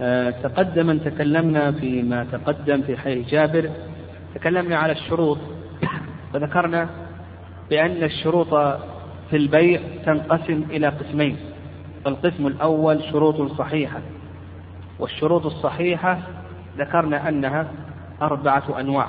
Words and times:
آه، 0.00 0.30
تقدم 0.30 0.90
أن 0.90 1.04
تكلمنا 1.04 1.72
فيما 1.72 2.24
تقدم 2.32 2.82
في 2.82 2.96
حديث 2.96 3.28
جابر. 3.28 3.70
تكلمنا 4.34 4.76
على 4.76 4.92
الشروط. 4.92 5.38
وذكرنا 6.34 6.88
بأن 7.70 8.02
الشروط 8.02 8.54
في 9.30 9.36
البيع 9.36 9.80
تنقسم 10.06 10.62
إلى 10.70 10.88
قسمين. 10.88 11.36
القسم 12.06 12.46
الأول 12.46 13.02
شروط 13.04 13.52
صحيحة. 13.52 14.00
والشروط 14.98 15.46
الصحيحة 15.46 16.18
ذكرنا 16.78 17.28
أنها 17.28 17.68
أربعة 18.22 18.80
أنواع. 18.80 19.08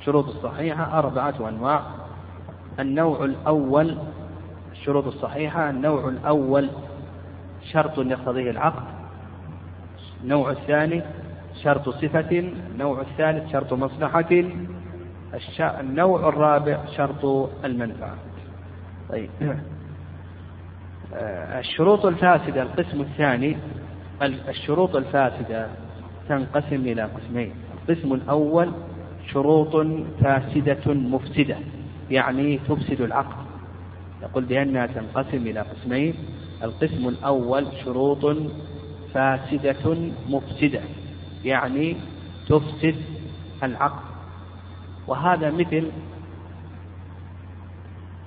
الشروط 0.00 0.28
الصحيحة 0.28 0.98
أربعة 0.98 1.48
أنواع. 1.48 1.82
النوع 2.80 3.24
الأول 3.24 3.96
الشروط 4.72 5.06
الصحيحة 5.06 5.70
النوع 5.70 6.08
الأول 6.08 6.68
شرط 7.72 7.98
يقتضيه 7.98 8.50
العقد. 8.50 8.91
النوع 10.22 10.50
الثاني 10.50 11.02
شرط 11.62 11.88
صفة 11.88 12.38
النوع 12.72 13.00
الثالث 13.00 13.52
شرط 13.52 13.72
مصلحة 13.72 14.30
النوع 15.60 16.28
الرابع 16.28 16.78
شرط 16.96 17.50
المنفعة. 17.64 18.14
طيب. 19.08 19.30
الشروط 21.58 22.06
الفاسدة 22.06 22.62
القسم 22.62 23.00
الثاني 23.00 23.56
الشروط 24.48 24.96
الفاسدة 24.96 25.66
تنقسم 26.28 26.76
إلى 26.76 27.02
قسمين. 27.02 27.52
القسم 27.74 28.12
الأول 28.12 28.72
شروط 29.32 29.86
فاسدة 30.20 30.94
مفسدة 30.94 31.56
يعني 32.10 32.58
تفسد 32.58 33.00
العقد. 33.00 33.46
يقول 34.22 34.44
بأنها 34.44 34.86
تنقسم 34.86 35.46
إلى 35.46 35.60
قسمين. 35.60 36.14
القسم 36.62 37.08
الأول 37.08 37.66
شروط 37.84 38.36
فاسدة 39.14 39.96
مفسدة 40.28 40.80
يعني 41.44 41.96
تفسد 42.48 42.96
العقد 43.62 44.02
وهذا 45.06 45.50
مثل 45.50 45.90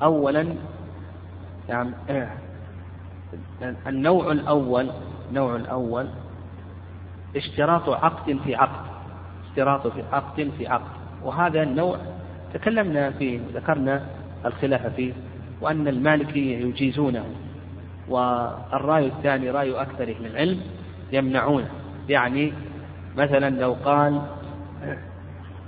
أولا 0.02 0.56
يعني 1.70 1.92
النوع 3.88 4.32
الأول 4.32 4.90
النوع 5.30 5.56
الأول 5.56 6.08
اشتراط 7.36 7.90
عقد 7.90 8.38
في 8.44 8.56
عقد 8.56 8.86
اشتراط 9.50 9.88
في 9.88 10.04
عقد 10.12 10.52
في 10.58 10.68
عقد. 10.68 10.92
وهذا 11.24 11.64
النوع 11.64 11.98
تكلمنا 12.54 13.12
فيه 13.12 13.40
ذكرنا 13.54 14.06
الخلاف 14.46 14.96
فيه 14.96 15.14
وأن 15.62 15.88
المالكية 15.88 16.58
يجيزونه 16.66 17.26
والرأي 18.08 19.08
الثاني 19.08 19.50
رأي 19.50 19.82
أكثر 19.82 20.04
أهل 20.04 20.26
العلم. 20.26 20.62
يمنعونه 21.12 21.70
يعني 22.10 22.54
مثلا 23.18 23.50
لو 23.50 23.74
قال 23.74 24.22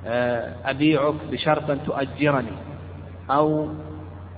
آه، 0.05 0.53
أبيعك 0.65 1.15
بشرط 1.31 1.69
أن 1.69 1.79
تؤجرني 1.85 2.51
أو 3.29 3.69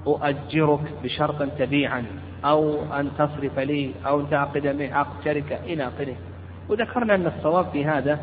أؤجرك 0.08 0.80
بشرط 1.04 1.42
أن 1.42 1.50
تبيعني 1.60 2.08
أو 2.46 2.84
أن 3.00 3.10
تصرف 3.18 3.60
لي 3.60 3.92
أو 4.06 4.22
تعقد 4.22 4.68
معي 4.68 4.94
عقد 4.94 5.24
شركة 5.26 5.56
إلى 5.56 5.88
آخره. 5.88 6.16
وذكرنا 6.70 7.16
أن 7.16 7.28
الصواب 7.28 7.66
في 7.72 7.86
هذا 7.86 8.20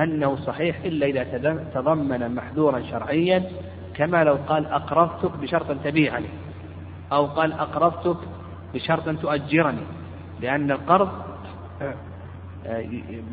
أنه 0.00 0.36
صحيح 0.36 0.76
إلا 0.84 1.06
إذا 1.06 1.64
تضمن 1.74 2.34
محذورا 2.34 2.82
شرعيا 2.90 3.44
كما 3.94 4.24
لو 4.24 4.34
قال 4.34 4.66
أقرضتك 4.66 5.36
بشرط 5.36 5.70
أن 5.70 5.82
تبيعني 5.84 6.28
أو 7.12 7.26
قال 7.26 7.52
أقرضتك 7.52 8.28
بشرط 8.74 9.08
أن 9.08 9.20
تؤجرني 9.20 9.82
لأن 10.40 10.70
القرض 10.70 11.08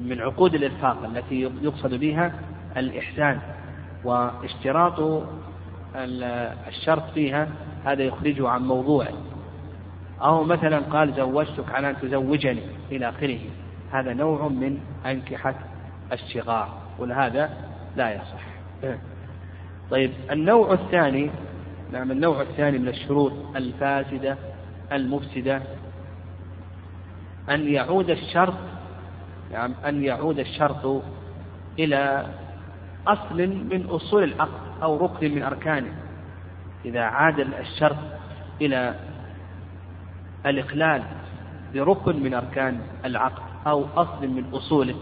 من 0.01 0.21
عقود 0.21 0.55
الإرفاق 0.55 1.03
التي 1.03 1.41
يقصد 1.41 1.93
بها 1.93 2.33
الإحسان 2.77 3.39
واشتراط 4.03 5.23
الشرط 6.67 7.03
فيها 7.13 7.47
هذا 7.85 8.03
يخرجه 8.03 8.49
عن 8.49 8.61
موضوعه 8.61 9.13
أو 10.21 10.43
مثلا 10.43 10.79
قال 10.79 11.13
زوجتك 11.13 11.71
على 11.71 11.89
أن 11.89 11.95
تزوجني 12.01 12.61
إلى 12.91 13.09
آخره. 13.09 13.39
هذا 13.91 14.13
نوع 14.13 14.47
من 14.47 14.79
أنكحة 15.05 15.55
الشغار. 16.11 16.69
ولهذا 16.99 17.49
لا 17.95 18.13
يصح. 18.15 18.47
طيب 19.91 20.11
النوع 20.31 20.73
الثاني 20.73 21.29
نعم 21.91 22.11
النوع 22.11 22.41
الثاني 22.41 22.77
من 22.77 22.87
الشروط 22.87 23.33
الفاسدة 23.55 24.37
المفسدة 24.91 25.61
أن 27.49 27.67
يعود 27.67 28.09
الشرط 28.09 28.53
نعم 29.51 29.73
أن 29.85 30.03
يعود 30.03 30.39
الشرط 30.39 31.03
إلى 31.79 32.27
أصل 33.07 33.47
من 33.47 33.85
أصول 33.89 34.23
العقد 34.23 34.81
أو 34.83 34.97
ركن 34.97 35.35
من 35.35 35.43
أركانه. 35.43 35.93
إذا 36.85 37.01
عاد 37.01 37.39
الشرط 37.39 37.97
إلى 38.61 38.95
الإخلال 40.45 41.03
بركن 41.73 42.23
من 42.23 42.33
أركان 42.33 42.79
العقد 43.05 43.41
أو 43.67 43.85
أصل 43.95 44.27
من 44.27 44.45
أصوله 44.53 44.95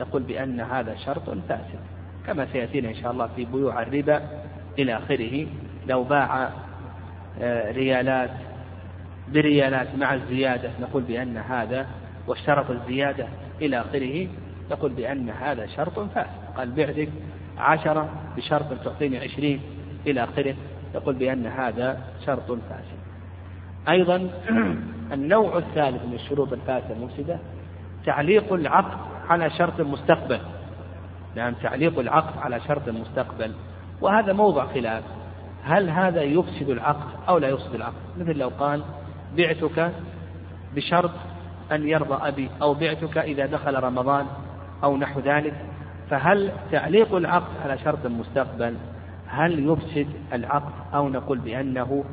نقول 0.00 0.22
بأن 0.22 0.60
هذا 0.60 0.96
شرط 0.96 1.30
فاسد 1.48 1.80
كما 2.26 2.46
سيأتينا 2.52 2.88
إن 2.88 2.94
شاء 2.94 3.12
الله 3.12 3.28
في 3.36 3.44
بيوع 3.44 3.82
الربا 3.82 4.22
إلى 4.78 4.96
آخره. 4.96 5.46
لو 5.86 6.04
باع 6.04 6.50
آه، 7.40 7.72
ريالات 7.72 8.30
بريالات 9.32 9.94
مع 9.94 10.14
الزيادة 10.14 10.70
نقول 10.80 11.02
بأن 11.02 11.36
هذا 11.36 11.86
واشترط 12.26 12.70
الزيادة 12.70 13.26
إلى 13.60 13.80
آخره 13.80 14.28
نقول 14.70 14.92
بأن 14.92 15.30
هذا 15.30 15.66
شرط 15.66 16.00
فاسد. 16.00 16.30
قال 16.56 16.70
بعتك 16.70 17.08
عشرة 17.58 18.08
بشرط 18.36 18.84
تعطيني 18.84 19.18
عشرين 19.18 19.60
إلى 20.06 20.24
آخره 20.24 20.54
يقول 20.94 21.14
بأن 21.14 21.46
هذا 21.46 22.00
شرط 22.26 22.46
فاسد. 22.46 22.98
أيضا 23.88 24.30
النوع 25.12 25.58
الثالث 25.58 26.04
من 26.04 26.14
الشروط 26.14 26.52
الفاسدة 26.52 26.94
المفسدة 26.94 27.38
تعليق 28.06 28.52
العقد 28.52 28.98
على 29.28 29.50
شرط 29.50 29.80
مستقبل. 29.80 30.40
نعم 31.36 31.54
تعليق 31.54 31.98
العقد 31.98 32.38
على 32.38 32.60
شرط 32.60 32.88
مستقبل. 32.88 33.52
وهذا 34.00 34.32
موضع 34.32 34.66
خلاف. 34.66 35.02
هل 35.64 35.90
هذا 35.90 36.22
يفسد 36.22 36.70
العقد 36.70 37.08
أو 37.28 37.38
لا 37.38 37.48
يفسد 37.48 37.74
العقد؟ 37.74 37.94
مثل 38.18 38.38
لو 38.38 38.48
قال 38.48 38.82
بعتك 39.36 39.92
بشرط 40.76 41.10
أن 41.72 41.88
يرضى 41.88 42.28
أبي 42.28 42.50
أو 42.62 42.74
بعتك 42.74 43.18
إذا 43.18 43.46
دخل 43.46 43.82
رمضان 43.82 44.26
أو 44.84 44.96
نحو 44.96 45.20
ذلك؟ 45.20 45.54
فهل 46.10 46.52
تعليق 46.72 47.14
العقد 47.14 47.52
على 47.64 47.78
شرط 47.78 48.06
مستقبل 48.06 48.74
هل 49.26 49.68
يفسد 49.68 50.06
العقد 50.32 50.72
أو 50.94 51.08
نقول 51.08 51.38
بأنه 51.38 52.04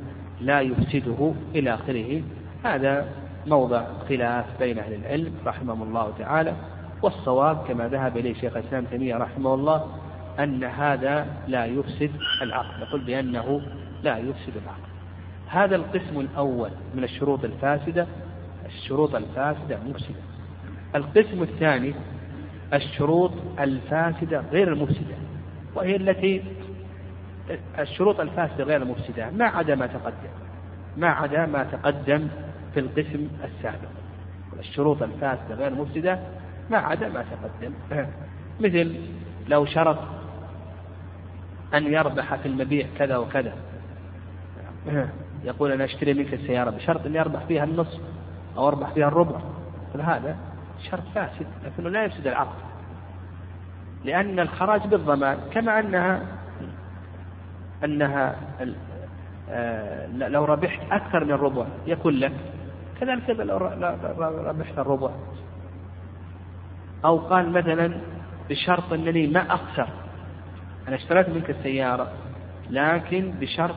لا 0.42 0.62
يفسده 0.62 1.34
إلى 1.56 1.74
آخره؟ 1.74 2.22
هذا 2.64 3.08
موضع 3.48 3.86
خلاف 4.10 4.46
بين 4.60 4.80
أهل 4.80 4.94
العلم 4.94 5.34
رحمهم 5.46 5.84
الله 5.84 6.14
تعالى 6.20 6.54
والصواب 7.02 7.64
كما 7.68 7.88
ذهب 7.88 8.18
إليه 8.18 8.34
شيخ 8.34 8.58
الإسلام 8.58 8.86
تيمية 8.86 9.18
رحمه 9.18 9.54
الله 9.54 9.88
أن 10.40 10.64
هذا 10.64 11.28
لا 11.48 11.66
يفسد 11.66 12.12
العقد 12.42 12.82
نقول 12.82 13.02
بأنه 13.02 13.62
لا 14.04 14.18
يفسد 14.18 14.54
العقد. 14.64 14.96
هذا 15.48 15.76
القسم 15.76 16.20
الأول 16.20 16.70
من 16.96 17.04
الشروط 17.04 17.44
الفاسدة 17.44 18.08
الشروط 18.66 19.16
الفاسدة 19.16 19.80
مفسدة. 19.88 20.22
القسم 20.96 21.44
الثاني 21.44 21.94
الشروط 22.74 23.32
الفاسدة 23.60 24.44
غير 24.52 24.74
المفسدة 24.74 25.16
وهي 25.76 25.96
التي 25.96 26.44
الشروط 27.80 28.20
الفاسدة 28.20 28.64
غير 28.64 28.82
المفسدة 28.82 29.30
ما 29.30 29.46
عدا 29.46 29.76
ما 29.76 29.88
تقدم 29.88 30.30
ما 30.98 31.10
عدا 31.10 31.46
ما 31.46 31.64
تقدم 31.64 32.28
في 32.74 32.80
القسم 32.80 33.28
السابق. 33.44 33.90
الشروط 34.60 35.04
الفاسدة 35.04 35.56
غير 35.56 35.68
المفسدة 35.68 36.20
ما 36.70 36.78
عدا 36.78 37.10
ما 37.10 37.24
تقدم. 37.24 37.74
مثل 38.64 38.96
لو 39.48 39.66
شرط 39.66 39.98
أن 41.74 41.94
يربح 41.94 42.36
في 42.36 42.48
المبيع 42.48 42.88
كذا 42.98 43.18
وكذا. 43.18 43.54
يقول 45.44 45.72
أنا 45.72 45.86
أشتري 45.86 46.14
منك 46.14 46.34
السيارة 46.34 46.70
بشرط 46.70 47.06
أن 47.06 47.16
يربح 47.16 47.46
فيها 47.46 47.64
النصف. 47.64 48.02
أو 48.58 48.68
أربح 48.68 48.90
فيها 48.90 49.08
الربع 49.08 49.40
هذا 50.04 50.38
شرط 50.92 51.04
فاسد 51.16 51.48
لكنه 51.66 51.90
لا 51.90 52.04
يفسد 52.04 52.28
العقد 52.28 52.66
لأن 54.06 54.40
الخراج 54.40 54.88
بالضمان 54.88 55.38
كما 55.54 55.80
أنها 55.80 56.22
أنها 57.84 58.36
آه، 59.50 60.08
لو 60.08 60.46
ربحت 60.46 60.80
أكثر 60.92 61.24
من 61.24 61.32
الربع 61.32 61.66
يكون 61.88 62.14
لك. 62.14 62.32
كذلك 63.00 63.30
لو 63.30 63.58
ربحت 64.48 64.80
الربع. 64.80 65.10
أو 67.06 67.18
قال 67.18 67.52
مثلا 67.52 67.98
بشرط 68.50 68.94
أنني 68.94 69.28
ما 69.28 69.54
أخسر. 69.54 69.88
أنا 70.88 70.96
اشتريت 70.96 71.30
منك 71.30 71.50
السيارة 71.50 72.12
لكن 72.70 73.32
بشرط 73.32 73.76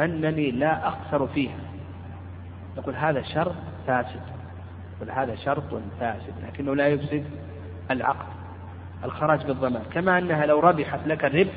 أنني 0.00 0.50
لا 0.50 0.88
أخسر 0.88 1.26
فيها. 1.26 1.58
نقول 2.76 2.94
هذا 2.94 3.22
شرط 3.22 3.54
فاسد. 3.86 4.20
نقول 4.96 5.10
هذا 5.10 5.34
شرط 5.34 5.80
فاسد 6.00 6.34
لكنه 6.46 6.74
لا 6.74 6.88
يفسد 6.88 7.24
العقد 7.90 8.26
الخراج 9.04 9.46
بالضمان. 9.46 9.82
كما 9.92 10.18
أنها 10.18 10.46
لو 10.46 10.60
ربحت 10.60 11.06
لك 11.06 11.24
الربح 11.24 11.52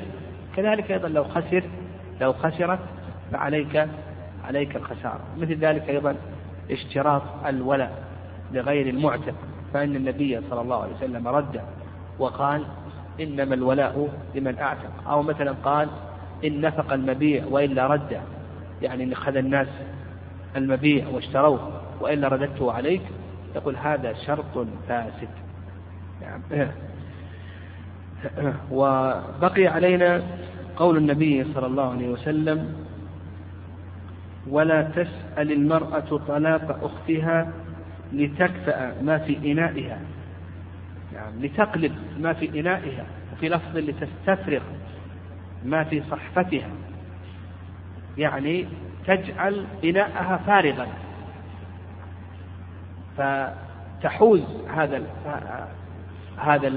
كذلك 0.56 0.90
أيضا 0.90 1.08
لو 1.08 1.24
خسر 1.24 1.62
لو 2.20 2.32
خسرت 2.32 2.78
فعليك 3.32 3.88
عليك 4.44 4.76
الخسارة. 4.76 5.20
مثل 5.38 5.54
ذلك 5.54 5.88
أيضا 5.88 6.16
اشتراط 6.70 7.22
الولاء 7.46 8.02
لغير 8.52 8.88
المعتق. 8.88 9.34
فإن 9.74 9.96
النبي 9.96 10.40
صلى 10.50 10.60
الله 10.60 10.82
عليه 10.82 10.94
وسلم 10.94 11.28
رد 11.28 11.60
وقال 12.18 12.64
إنما 13.20 13.54
الولاء 13.54 14.08
لمن 14.34 14.58
أعتق. 14.58 15.08
أو 15.08 15.22
مثلا 15.22 15.52
قال 15.64 15.88
إن 16.44 16.60
نفق 16.60 16.92
المبيع 16.92 17.44
وإلا 17.50 17.86
رد 17.86 18.20
يعني 18.82 19.04
إن 19.04 19.12
أخذ 19.12 19.36
الناس 19.36 19.68
المبيع 20.56 21.08
واشتروه. 21.08 21.80
وإلا 22.00 22.28
رددته 22.28 22.72
عليك 22.72 23.02
يقول 23.56 23.76
هذا 23.76 24.12
شرط 24.12 24.66
فاسد. 24.88 25.28
يعني 26.22 26.68
وبقي 28.70 29.66
علينا 29.66 30.22
قول 30.76 30.96
النبي 30.96 31.44
صلى 31.54 31.66
الله 31.66 31.90
عليه 31.90 32.08
وسلم 32.08 32.86
ولا 34.48 34.82
تسأل 34.82 35.52
المرأة 35.52 36.20
طلاق 36.28 36.84
أختها 36.84 37.52
لتكفأ 38.12 39.02
ما 39.02 39.18
في 39.18 39.52
إنائها. 39.52 39.98
يعني 41.14 41.46
لتقلب 41.46 41.92
ما 42.18 42.32
في 42.32 42.60
إنائها 42.60 43.06
وفي 43.32 43.48
لفظ 43.48 43.76
لتستفرغ 43.76 44.62
ما 45.64 45.84
في 45.84 46.02
صحفتها. 46.10 46.68
يعني 48.18 48.66
تجعل 49.06 49.64
إناءها 49.84 50.36
فارغا 50.36 50.86
فتحوز 53.20 54.42
هذا 54.74 55.02
هذا 56.38 56.68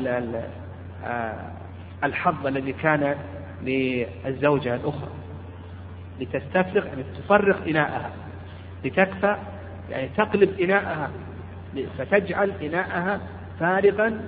الحظ 2.03 2.47
الذي 2.47 2.73
كان 2.73 3.15
للزوجة 3.63 4.75
الأخرى 4.75 5.09
لتستفرغ 6.19 6.85
يعني 6.85 7.03
تفرغ 7.03 7.69
إناءها 7.69 8.09
لتكفى 8.85 9.37
يعني 9.89 10.09
تقلب 10.17 10.59
إناءها 10.59 11.09
فتجعل 11.97 12.51
إناءها 12.61 13.19
فارغا 13.59 14.21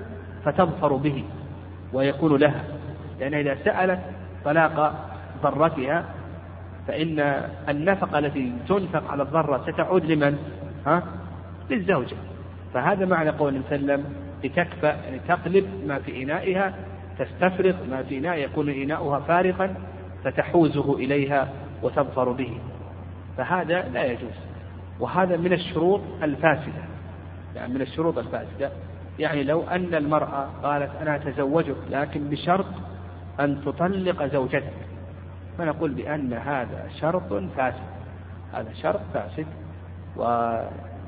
فتظفر 0.46 0.96
به 0.96 1.24
ويكون 1.94 2.36
لها 2.40 2.64
لأن 3.20 3.34
إذا 3.34 3.58
سألت 3.66 4.00
طلاق 4.46 5.10
ضرتها 5.44 6.06
فإن 6.88 7.20
النفقة 7.70 8.20
التي 8.20 8.54
تنفق 8.68 9.12
على 9.12 9.24
الضرة 9.24 9.66
ستعود 9.72 10.06
لمن؟ 10.06 10.38
ها؟ 10.86 11.04
للزوجة. 11.70 12.16
فهذا 12.74 13.06
معنى 13.06 13.30
قول 13.30 13.62
وسلم 13.68 14.06
لتكفى 14.44 14.88
يعني 14.88 15.20
تقلب 15.28 15.66
ما 15.88 16.00
في 16.00 16.24
إنائها 16.24 16.74
تستفرغ 17.20 17.76
ما 17.90 18.04
في 18.04 18.18
إناء 18.18 18.38
يكون 18.38 18.70
إناؤها 18.70 19.20
فارغا 19.20 19.76
فتحوزه 20.24 20.96
إليها 20.96 21.50
وتظفر 21.84 22.32
به. 22.32 22.58
فهذا 23.38 23.90
لا 23.90 24.06
يجوز. 24.06 24.34
وهذا 25.00 25.38
من 25.38 25.54
الشروط 25.54 26.02
الفاسدة. 26.24 26.84
يعني 27.56 27.74
من 27.74 27.82
الشروط 27.82 28.18
الفاسدة. 28.18 28.72
يعني 29.20 29.44
لو 29.44 29.64
أن 29.64 29.96
المرأة 29.96 30.50
قالت 30.64 30.92
أنا 31.02 31.16
أتزوجك 31.16 31.76
لكن 31.90 32.30
بشرط 32.30 32.66
أن 33.40 33.62
تطلق 33.66 34.26
زوجتك. 34.26 34.74
فنقول 35.58 35.92
بأن 35.92 36.34
هذا 36.34 36.88
شرط 37.02 37.34
فاسد. 37.58 37.96
هذا 38.54 38.74
شرط 38.74 39.02
فاسد. 39.14 39.48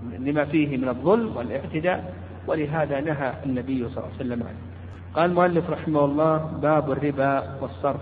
ولما 0.05 0.45
فيه 0.45 0.77
من 0.77 0.89
الظلم 0.89 1.37
والاعتداء 1.37 2.13
ولهذا 2.47 3.01
نهى 3.01 3.33
النبي 3.45 3.77
صلى 3.77 3.87
الله 3.87 4.03
عليه 4.03 4.15
وسلم 4.15 4.43
عنه. 4.43 4.57
قال 5.13 5.29
المؤلف 5.29 5.69
رحمه 5.69 6.05
الله 6.05 6.37
باب 6.37 6.91
الربا 6.91 7.57
والصرف. 7.61 8.01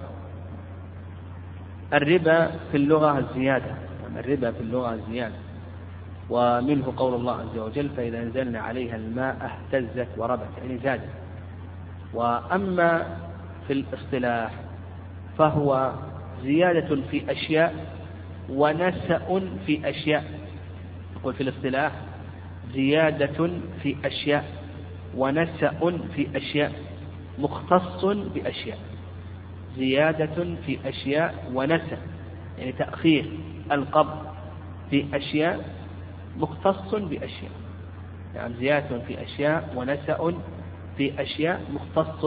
الربا 1.94 2.51
في 2.71 2.77
اللغة 2.77 3.19
الزيادة 3.19 3.65
يعني 4.03 4.19
الربا 4.19 4.51
في 4.51 4.62
اللغة 4.62 4.94
الزيادة. 4.94 5.36
ومنه 6.30 6.94
قول 6.97 7.13
الله 7.13 7.33
عز 7.33 7.57
وجل 7.57 7.89
فإذا 7.89 8.21
أنزلنا 8.21 8.59
عليها 8.59 8.95
الماء 8.95 9.36
اهتزت 9.74 10.07
وربت 10.18 10.50
يعني 10.57 10.77
زادت. 10.77 11.09
وأما 12.13 13.18
في 13.68 13.74
الاصطلاح 13.74 14.51
فهو 15.38 15.92
زيادة 16.44 17.01
في 17.12 17.31
أشياء 17.31 17.74
ونسأ 18.50 19.42
في 19.65 19.89
أشياء. 19.89 20.34
يقول 21.25 21.36
في 21.38 21.44
الاصطلاح 21.44 21.92
زيادة 22.74 23.50
في 23.83 23.95
أشياء 24.06 24.45
ونسأ 25.18 26.00
في 26.16 26.27
أشياء 26.36 26.72
مختص 27.39 28.06
بأشياء. 28.06 28.77
زيادة 29.77 30.56
في 30.66 30.80
أشياء 30.86 31.51
ونسأ 31.54 31.98
يعني 32.57 32.72
تأخير 32.72 33.30
القبض 33.72 34.25
في 34.89 35.06
أشياء 35.13 35.69
مختص 36.38 36.95
بأشياء. 36.95 37.51
يعني 38.36 38.54
زيادة 38.54 39.00
في 39.00 39.24
أشياء 39.24 39.74
ونسأ 39.75 40.33
في 40.98 41.21
أشياء 41.21 41.62
مختص 41.74 42.25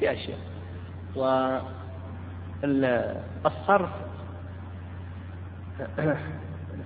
بأشياء. 0.00 0.38
والصرف 1.16 3.90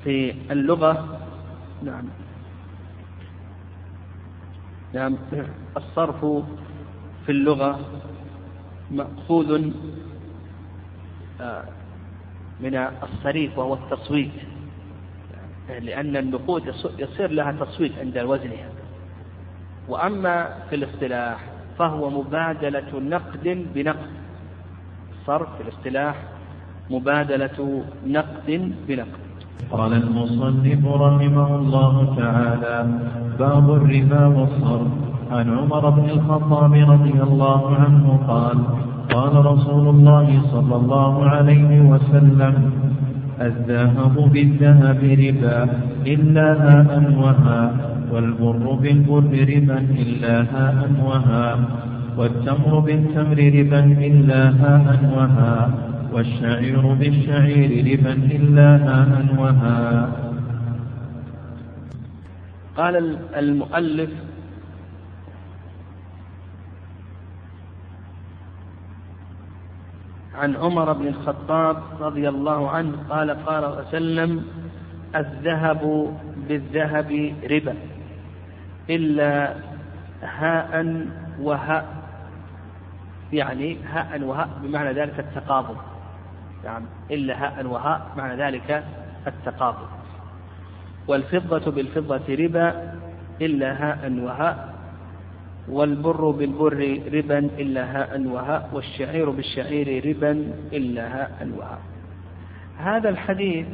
في 0.05 0.35
اللغة 0.51 1.19
نعم. 1.83 2.05
نعم. 4.95 5.17
الصرف 5.77 6.21
في 7.27 7.33
اللغة 7.33 7.81
مأخوذ 8.91 9.71
آه، 11.41 11.65
من 12.61 12.77
الصريف 12.77 13.59
وهو 13.59 13.75
التصويت. 13.75 14.31
لأن 15.69 16.17
النقود 16.17 16.75
يصير 16.99 17.31
لها 17.31 17.53
تصويت 17.53 17.99
عند 17.99 18.19
وزنها 18.19 18.69
وأما 19.89 20.59
في 20.71 20.77
الاصطلاح 20.77 21.45
فهو 21.79 22.11
مبادلة 22.11 23.01
نقد 23.01 23.67
بنقد. 23.75 24.11
الصرف 25.21 25.57
في 25.57 25.63
الاصطلاح 25.63 26.17
مبادلة 26.91 27.85
نقد 28.07 28.75
بنقد. 28.89 29.32
قال 29.71 29.93
المصنف 29.93 30.87
رحمه 30.87 31.57
الله 31.57 32.15
تعالى 32.17 32.87
باب 33.39 33.67
الربا 33.75 34.27
والصرف. 34.27 34.93
عن 35.33 35.49
عمر 35.59 35.91
بن 35.91 36.11
الخطاب 36.11 36.73
رضي 36.75 37.23
الله 37.23 37.77
عنه 37.77 38.21
قال 38.29 38.59
قال 39.15 39.47
رسول 39.47 39.89
الله 39.89 40.43
صلى 40.53 40.77
الله 40.77 41.25
عليه 41.29 41.81
وسلم 41.81 42.55
الذهب 43.41 44.15
بالذهب 44.33 45.01
ربا 45.25 45.59
إلا 46.07 46.47
هاء 46.65 46.91
وهاء 47.23 47.71
والبر 48.13 48.67
بالبر 48.83 49.33
ربا 49.55 49.79
إلا 50.03 50.35
هاء 50.55 50.79
وهاء 51.05 51.59
والتمر 52.19 52.79
بالتمر 52.79 53.39
ربا 53.59 53.81
إلا 54.09 54.43
هاء 54.63 54.87
وهاء 55.17 55.71
والشعير 56.13 56.81
بالشعير 56.95 57.85
إلا 58.15 58.69
هاء 58.77 59.35
وهاء 59.39 60.33
قال 62.77 63.19
المؤلف 63.37 64.11
عن 70.35 70.57
عمر 70.57 70.93
بن 70.93 71.07
الخطاب 71.07 71.77
رضي 72.01 72.29
الله 72.29 72.71
عنه 72.71 72.93
قال 73.11 73.31
قال 73.31 73.65
وسلم 73.65 74.45
الذهب 75.17 76.15
بالذهب 76.49 77.35
ربا 77.51 77.75
إلا 78.91 79.55
هاء 80.23 81.07
وهاء 81.41 81.87
يعني 83.33 83.77
هاء 83.93 84.23
وهاء 84.23 84.49
بمعنى 84.63 84.93
ذلك 84.93 85.19
التقابض. 85.19 85.77
يعني 86.65 86.85
إلا 87.11 87.45
هاء 87.45 87.67
وهاء 87.67 88.07
معنى 88.17 88.43
ذلك 88.43 88.85
التقابض 89.27 89.89
والفضة 91.09 91.71
بالفضة 91.71 92.35
ربا 92.35 92.95
إلا 93.41 93.73
هاء 93.73 94.13
وهاء. 94.13 94.75
والبر 95.69 96.31
بالبر 96.31 97.01
ربا 97.13 97.39
إلا 97.39 98.01
هاء 98.01 98.21
وهاء. 98.27 98.71
والشعير 98.73 99.31
بالشعير 99.31 100.07
ربا 100.07 100.53
إلا 100.73 101.21
هاء 101.21 101.49
وهاء. 101.57 101.81
هذا 102.79 103.09
الحديث 103.09 103.67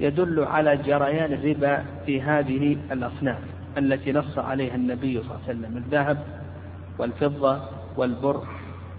يدل 0.00 0.44
على 0.44 0.76
جريان 0.76 1.32
الربا 1.32 1.84
في 2.06 2.22
هذه 2.22 2.76
الأصناف 2.92 3.38
التي 3.78 4.12
نص 4.12 4.38
عليها 4.38 4.74
النبي 4.74 5.20
صلى 5.20 5.30
الله 5.30 5.40
عليه 5.48 5.58
وسلم 5.58 5.76
الذهب 5.76 6.18
والفضة 6.98 7.60
والبر 7.96 8.44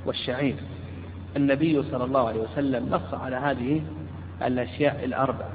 والشعير. 0.06 0.56
النبي 1.38 1.84
صلى 1.84 2.04
الله 2.04 2.28
عليه 2.28 2.42
وسلم 2.42 2.90
نص 2.90 3.14
على 3.14 3.36
هذه 3.36 3.82
الأشياء 4.42 5.06
الأربعة. 5.06 5.52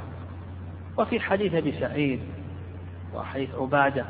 وفي 0.99 1.21
حديث 1.21 1.55
أبي 1.55 1.73
سعيد 1.81 2.21
وحديث 3.15 3.55
عبادة 3.55 4.05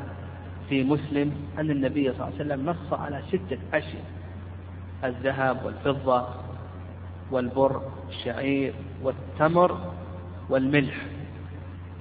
في 0.69 0.83
مسلم 0.83 1.35
أن 1.59 1.71
النبي 1.71 2.13
صلى 2.13 2.13
الله 2.13 2.25
عليه 2.25 2.35
وسلم 2.35 2.69
نص 2.69 2.93
على 2.93 3.21
ستة 3.27 3.57
أشياء 3.73 4.05
الذهب 5.03 5.65
والفضة 5.65 6.27
والبر 7.31 7.81
الشعير 8.09 8.73
والتمر 9.03 9.93
والملح. 10.49 10.95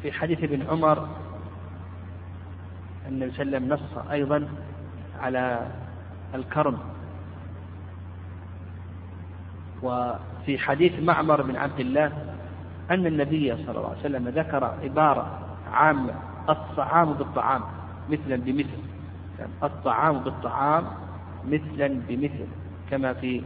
في 0.03 0.13
حديث 0.13 0.43
ابن 0.45 0.63
عمر 0.71 1.09
النبي 3.09 3.31
صلى 3.33 3.43
الله 3.43 3.57
عليه 3.57 3.67
وسلم 3.67 3.73
نص 3.73 4.11
أيضا 4.11 4.49
على 5.21 5.71
الكرم. 6.35 6.79
وفي 9.83 10.59
حديث 10.59 10.93
معمر 11.03 11.43
بن 11.43 11.57
عبد 11.57 11.81
الله 11.81 12.13
أن 12.91 13.07
النبي 13.07 13.57
صلى 13.57 13.79
الله 13.79 13.89
عليه 13.89 14.01
وسلم 14.01 14.29
ذكر 14.29 14.65
عبارة 14.83 15.39
عامة 15.73 16.15
الطعام 16.49 17.13
بالطعام 17.13 17.63
مثلا 18.09 18.37
بمثل. 18.37 18.79
الطعام 19.63 20.19
بالطعام 20.19 20.85
مثلا 21.49 22.01
بمثل 22.09 22.47
كما 22.91 23.13
في 23.13 23.43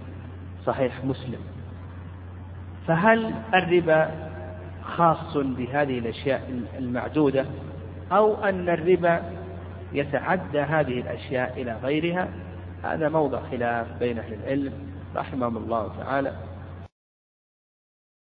صحيح 0.67 1.05
مسلم. 1.05 1.41
فهل 2.87 3.35
الربا 3.55 4.11
خاص 4.85 5.37
بهذه 5.37 5.99
الأشياء 5.99 6.63
المعدودة 6.79 7.47
أو 8.13 8.45
أن 8.45 8.69
الربا 8.69 9.23
يتعدى 9.93 10.61
هذه 10.61 11.01
الأشياء 11.01 11.63
إلى 11.63 11.77
غيرها؟ 11.83 12.29
هذا 12.83 13.09
موضع 13.09 13.41
خلاف 13.51 13.87
بين 14.01 14.19
أهل 14.19 14.35
العلم. 14.35 14.94
رحمهم 15.17 15.57
الله 15.57 15.91
تعالى. 15.99 16.33